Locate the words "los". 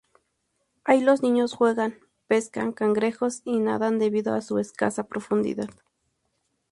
1.03-1.21